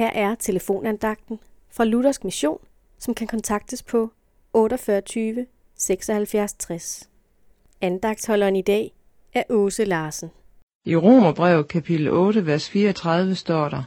[0.00, 1.38] Her er telefonandagten
[1.70, 2.58] fra Luthersk Mission,
[2.98, 4.10] som kan kontaktes på
[4.52, 7.08] 48 76 60.
[7.80, 8.92] Andagtholderen i dag
[9.34, 10.30] er Åse Larsen.
[10.84, 13.82] I Romerbrevet kapitel 8, vers 34 står der,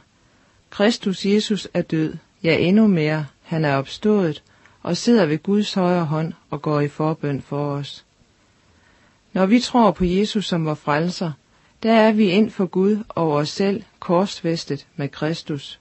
[0.70, 4.42] Kristus Jesus er død, ja endnu mere, han er opstået,
[4.82, 8.04] og sidder ved Guds højre hånd og går i forbøn for os.
[9.32, 11.32] Når vi tror på Jesus som vor frelser,
[11.82, 15.80] der er vi ind for Gud og os selv korsfæstet med Kristus.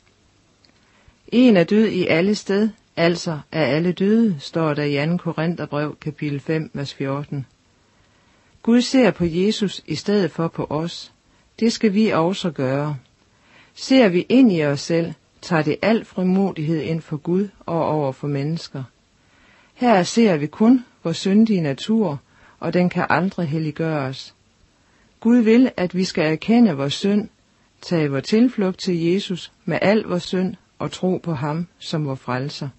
[1.28, 5.18] En er død i alle sted, altså er alle døde, står der i 2.
[5.18, 7.46] Korintherbrev kapitel 5, vers 14.
[8.64, 11.14] Gud ser på Jesus i stedet for på os.
[11.60, 12.98] Det skal vi også gøre.
[13.76, 18.12] Ser vi ind i os selv, tager det al frimodighed ind for Gud og over
[18.12, 18.84] for mennesker.
[19.74, 22.20] Her ser vi kun vores syndige natur,
[22.60, 24.36] og den kan aldrig helliggøres.
[25.20, 27.30] Gud vil, at vi skal erkende vores synd,
[27.82, 32.16] tage vores tilflugt til Jesus med al vores synd og tro på ham som vor
[32.16, 32.70] frelser.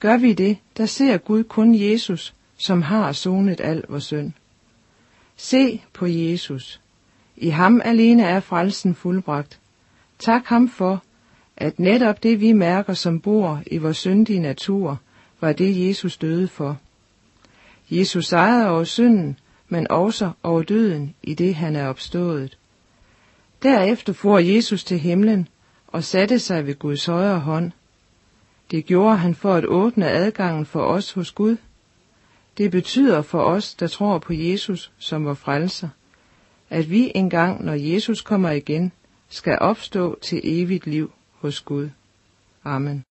[0.00, 4.32] Gør vi det, der ser Gud kun Jesus, som har sonet al vores synd.
[5.36, 6.80] Se på Jesus.
[7.36, 9.60] I ham alene er frelsen fuldbragt.
[10.18, 11.02] Tak ham for,
[11.56, 15.00] at netop det vi mærker som bor i vores syndige natur,
[15.40, 16.78] var det Jesus døde for.
[17.90, 19.38] Jesus sejrede over synden,
[19.68, 22.58] men også over døden i det han er opstået.
[23.62, 25.48] Derefter for Jesus til himlen
[25.94, 27.72] og satte sig ved Guds højre hånd.
[28.70, 31.56] Det gjorde han for at åbne adgangen for os hos Gud.
[32.58, 35.88] Det betyder for os, der tror på Jesus som vor frelser,
[36.70, 38.92] at vi engang, når Jesus kommer igen,
[39.28, 41.88] skal opstå til evigt liv hos Gud.
[42.64, 43.04] Amen.